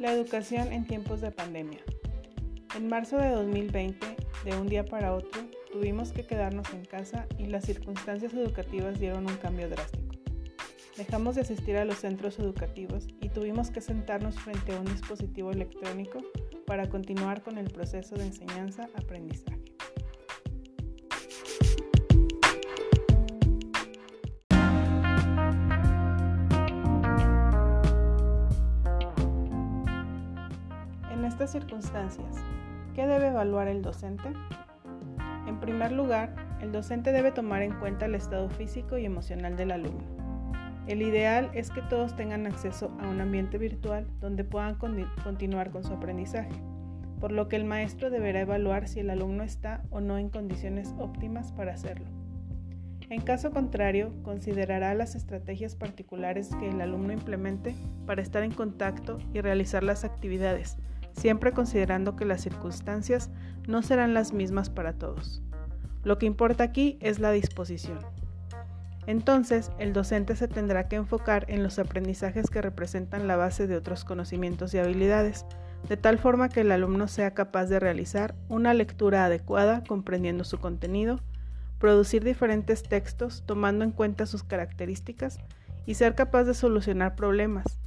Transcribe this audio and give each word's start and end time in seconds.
La 0.00 0.14
educación 0.14 0.72
en 0.72 0.86
tiempos 0.86 1.20
de 1.20 1.30
pandemia. 1.30 1.80
En 2.74 2.88
marzo 2.88 3.18
de 3.18 3.28
2020, 3.28 4.16
de 4.46 4.56
un 4.56 4.66
día 4.66 4.82
para 4.82 5.12
otro, 5.12 5.42
tuvimos 5.70 6.12
que 6.12 6.24
quedarnos 6.24 6.72
en 6.72 6.86
casa 6.86 7.26
y 7.36 7.48
las 7.48 7.66
circunstancias 7.66 8.32
educativas 8.32 8.98
dieron 8.98 9.26
un 9.26 9.36
cambio 9.36 9.68
drástico. 9.68 10.14
Dejamos 10.96 11.34
de 11.34 11.42
asistir 11.42 11.76
a 11.76 11.84
los 11.84 11.98
centros 11.98 12.38
educativos 12.38 13.08
y 13.20 13.28
tuvimos 13.28 13.70
que 13.70 13.82
sentarnos 13.82 14.40
frente 14.40 14.74
a 14.74 14.80
un 14.80 14.86
dispositivo 14.86 15.50
electrónico 15.50 16.22
para 16.66 16.88
continuar 16.88 17.42
con 17.42 17.58
el 17.58 17.70
proceso 17.70 18.14
de 18.14 18.24
enseñanza-aprendizaje. 18.24 19.59
Estas 31.30 31.52
circunstancias, 31.52 32.34
¿qué 32.92 33.06
debe 33.06 33.28
evaluar 33.28 33.68
el 33.68 33.82
docente? 33.82 34.32
En 35.46 35.60
primer 35.60 35.92
lugar, 35.92 36.34
el 36.60 36.72
docente 36.72 37.12
debe 37.12 37.30
tomar 37.30 37.62
en 37.62 37.78
cuenta 37.78 38.06
el 38.06 38.16
estado 38.16 38.50
físico 38.50 38.98
y 38.98 39.04
emocional 39.04 39.56
del 39.56 39.70
alumno. 39.70 40.02
El 40.88 41.02
ideal 41.02 41.48
es 41.54 41.70
que 41.70 41.82
todos 41.82 42.16
tengan 42.16 42.48
acceso 42.48 42.90
a 43.00 43.08
un 43.08 43.20
ambiente 43.20 43.58
virtual 43.58 44.08
donde 44.20 44.42
puedan 44.42 44.74
continuar 44.74 45.70
con 45.70 45.84
su 45.84 45.92
aprendizaje, 45.92 46.50
por 47.20 47.30
lo 47.30 47.46
que 47.46 47.54
el 47.54 47.64
maestro 47.64 48.10
deberá 48.10 48.40
evaluar 48.40 48.88
si 48.88 48.98
el 48.98 49.08
alumno 49.08 49.44
está 49.44 49.84
o 49.90 50.00
no 50.00 50.18
en 50.18 50.30
condiciones 50.30 50.96
óptimas 50.98 51.52
para 51.52 51.74
hacerlo. 51.74 52.06
En 53.08 53.20
caso 53.20 53.52
contrario, 53.52 54.12
considerará 54.24 54.94
las 54.94 55.14
estrategias 55.14 55.76
particulares 55.76 56.50
que 56.58 56.68
el 56.68 56.80
alumno 56.80 57.12
implemente 57.12 57.76
para 58.04 58.20
estar 58.20 58.42
en 58.42 58.52
contacto 58.52 59.18
y 59.32 59.40
realizar 59.40 59.84
las 59.84 60.02
actividades, 60.04 60.76
siempre 61.12 61.52
considerando 61.52 62.16
que 62.16 62.24
las 62.24 62.40
circunstancias 62.40 63.30
no 63.66 63.82
serán 63.82 64.14
las 64.14 64.32
mismas 64.32 64.70
para 64.70 64.92
todos. 64.92 65.42
Lo 66.02 66.18
que 66.18 66.26
importa 66.26 66.64
aquí 66.64 66.98
es 67.00 67.18
la 67.18 67.30
disposición. 67.30 67.98
Entonces, 69.06 69.70
el 69.78 69.92
docente 69.92 70.36
se 70.36 70.46
tendrá 70.46 70.88
que 70.88 70.96
enfocar 70.96 71.44
en 71.48 71.62
los 71.62 71.78
aprendizajes 71.78 72.48
que 72.48 72.62
representan 72.62 73.26
la 73.26 73.36
base 73.36 73.66
de 73.66 73.76
otros 73.76 74.04
conocimientos 74.04 74.72
y 74.72 74.78
habilidades, 74.78 75.46
de 75.88 75.96
tal 75.96 76.18
forma 76.18 76.48
que 76.48 76.60
el 76.60 76.72
alumno 76.72 77.08
sea 77.08 77.32
capaz 77.32 77.66
de 77.66 77.80
realizar 77.80 78.34
una 78.48 78.74
lectura 78.74 79.24
adecuada 79.24 79.82
comprendiendo 79.82 80.44
su 80.44 80.58
contenido, 80.58 81.20
producir 81.78 82.22
diferentes 82.22 82.82
textos 82.82 83.42
tomando 83.46 83.84
en 83.84 83.90
cuenta 83.90 84.26
sus 84.26 84.42
características 84.42 85.38
y 85.86 85.94
ser 85.94 86.14
capaz 86.14 86.44
de 86.44 86.54
solucionar 86.54 87.16
problemas, 87.16 87.79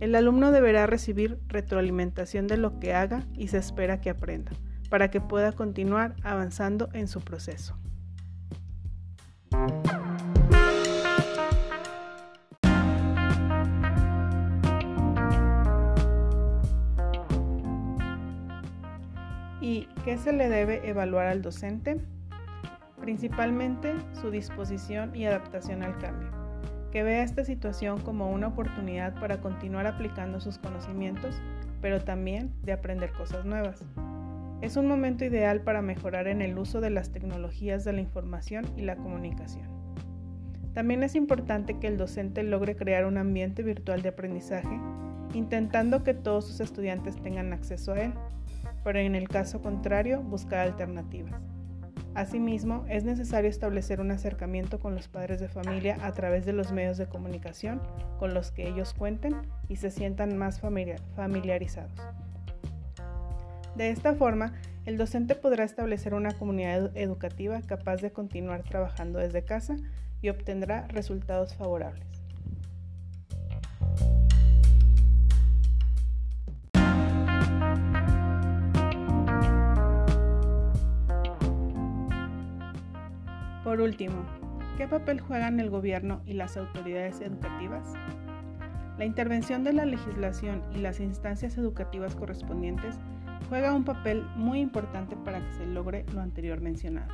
el 0.00 0.14
alumno 0.14 0.50
deberá 0.50 0.86
recibir 0.86 1.38
retroalimentación 1.48 2.46
de 2.46 2.56
lo 2.56 2.78
que 2.78 2.94
haga 2.94 3.26
y 3.34 3.48
se 3.48 3.58
espera 3.58 4.00
que 4.00 4.10
aprenda, 4.10 4.52
para 4.90 5.10
que 5.10 5.20
pueda 5.20 5.52
continuar 5.52 6.16
avanzando 6.22 6.88
en 6.92 7.08
su 7.08 7.20
proceso. 7.20 7.76
¿Y 19.60 19.88
qué 20.04 20.18
se 20.18 20.32
le 20.32 20.48
debe 20.48 20.88
evaluar 20.88 21.26
al 21.26 21.40
docente? 21.40 22.00
Principalmente 23.00 23.94
su 24.20 24.30
disposición 24.30 25.14
y 25.14 25.26
adaptación 25.26 25.82
al 25.82 25.98
cambio 25.98 26.44
que 26.94 27.02
vea 27.02 27.24
esta 27.24 27.44
situación 27.44 28.00
como 28.02 28.30
una 28.30 28.46
oportunidad 28.46 29.18
para 29.18 29.40
continuar 29.40 29.84
aplicando 29.84 30.38
sus 30.38 30.58
conocimientos, 30.58 31.34
pero 31.82 32.00
también 32.00 32.52
de 32.62 32.72
aprender 32.72 33.10
cosas 33.10 33.44
nuevas. 33.44 33.82
Es 34.62 34.76
un 34.76 34.86
momento 34.86 35.24
ideal 35.24 35.62
para 35.62 35.82
mejorar 35.82 36.28
en 36.28 36.40
el 36.40 36.56
uso 36.56 36.80
de 36.80 36.90
las 36.90 37.10
tecnologías 37.10 37.84
de 37.84 37.94
la 37.94 38.00
información 38.00 38.64
y 38.76 38.82
la 38.82 38.94
comunicación. 38.94 39.66
También 40.72 41.02
es 41.02 41.16
importante 41.16 41.80
que 41.80 41.88
el 41.88 41.96
docente 41.96 42.44
logre 42.44 42.76
crear 42.76 43.06
un 43.06 43.18
ambiente 43.18 43.64
virtual 43.64 44.00
de 44.02 44.10
aprendizaje, 44.10 44.78
intentando 45.34 46.04
que 46.04 46.14
todos 46.14 46.46
sus 46.46 46.60
estudiantes 46.60 47.20
tengan 47.20 47.52
acceso 47.52 47.94
a 47.94 48.02
él, 48.02 48.12
pero 48.84 49.00
en 49.00 49.16
el 49.16 49.28
caso 49.28 49.60
contrario 49.60 50.22
buscar 50.22 50.60
alternativas. 50.60 51.53
Asimismo, 52.14 52.84
es 52.88 53.02
necesario 53.02 53.50
establecer 53.50 54.00
un 54.00 54.12
acercamiento 54.12 54.78
con 54.78 54.94
los 54.94 55.08
padres 55.08 55.40
de 55.40 55.48
familia 55.48 55.98
a 56.02 56.12
través 56.12 56.46
de 56.46 56.52
los 56.52 56.70
medios 56.70 56.96
de 56.96 57.06
comunicación 57.06 57.82
con 58.20 58.34
los 58.34 58.52
que 58.52 58.68
ellos 58.68 58.94
cuenten 58.94 59.34
y 59.68 59.76
se 59.76 59.90
sientan 59.90 60.36
más 60.36 60.60
familiarizados. 60.60 62.00
De 63.74 63.90
esta 63.90 64.14
forma, 64.14 64.54
el 64.86 64.96
docente 64.96 65.34
podrá 65.34 65.64
establecer 65.64 66.14
una 66.14 66.32
comunidad 66.32 66.96
educativa 66.96 67.60
capaz 67.62 67.96
de 67.96 68.12
continuar 68.12 68.62
trabajando 68.62 69.18
desde 69.18 69.44
casa 69.44 69.76
y 70.22 70.28
obtendrá 70.28 70.86
resultados 70.88 71.54
favorables. 71.56 72.23
Por 83.64 83.80
último, 83.80 84.22
¿qué 84.76 84.86
papel 84.86 85.20
juegan 85.20 85.58
el 85.58 85.70
gobierno 85.70 86.20
y 86.26 86.34
las 86.34 86.58
autoridades 86.58 87.22
educativas? 87.22 87.94
La 88.98 89.06
intervención 89.06 89.64
de 89.64 89.72
la 89.72 89.86
legislación 89.86 90.62
y 90.74 90.80
las 90.80 91.00
instancias 91.00 91.56
educativas 91.56 92.14
correspondientes 92.14 92.94
juega 93.48 93.74
un 93.74 93.84
papel 93.84 94.22
muy 94.36 94.60
importante 94.60 95.16
para 95.16 95.40
que 95.40 95.54
se 95.54 95.66
logre 95.66 96.04
lo 96.12 96.20
anterior 96.20 96.60
mencionado. 96.60 97.10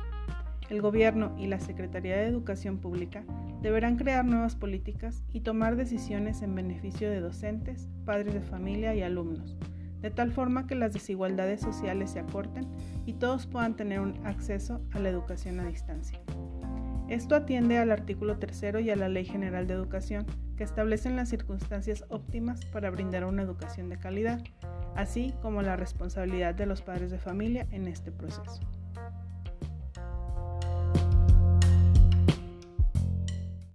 El 0.69 0.81
gobierno 0.81 1.33
y 1.39 1.47
la 1.47 1.61
Secretaría 1.61 2.17
de 2.17 2.27
Educación 2.27 2.79
Pública 2.79 3.23
deberán 3.61 3.95
crear 3.95 4.25
nuevas 4.25 4.57
políticas 4.57 5.23
y 5.31 5.41
tomar 5.41 5.77
decisiones 5.77 6.41
en 6.41 6.53
beneficio 6.53 7.09
de 7.09 7.21
docentes, 7.21 7.87
padres 8.03 8.33
de 8.33 8.41
familia 8.41 8.93
y 8.93 9.01
alumnos, 9.03 9.55
de 10.01 10.11
tal 10.11 10.31
forma 10.31 10.67
que 10.67 10.75
las 10.75 10.91
desigualdades 10.91 11.61
sociales 11.61 12.11
se 12.11 12.19
acorten 12.19 12.67
y 13.05 13.13
todos 13.13 13.47
puedan 13.47 13.75
tener 13.77 14.01
un 14.01 14.19
acceso 14.25 14.81
a 14.91 14.99
la 14.99 15.09
educación 15.09 15.61
a 15.61 15.65
distancia. 15.65 16.19
Esto 17.11 17.35
atiende 17.35 17.77
al 17.77 17.91
artículo 17.91 18.37
tercero 18.37 18.79
y 18.79 18.89
a 18.89 18.95
la 18.95 19.09
Ley 19.09 19.25
General 19.25 19.67
de 19.67 19.73
Educación, 19.73 20.25
que 20.55 20.63
establecen 20.63 21.17
las 21.17 21.27
circunstancias 21.27 22.05
óptimas 22.07 22.63
para 22.67 22.89
brindar 22.89 23.25
una 23.25 23.43
educación 23.43 23.89
de 23.89 23.97
calidad, 23.97 24.41
así 24.95 25.33
como 25.41 25.61
la 25.61 25.75
responsabilidad 25.75 26.55
de 26.55 26.67
los 26.67 26.81
padres 26.81 27.11
de 27.11 27.19
familia 27.19 27.67
en 27.71 27.89
este 27.89 28.13
proceso. 28.13 28.61